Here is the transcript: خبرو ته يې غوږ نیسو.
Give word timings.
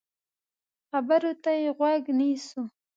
خبرو 0.89 1.31
ته 1.43 1.51
يې 1.61 1.69
غوږ 1.77 2.03
نیسو. 2.19 2.61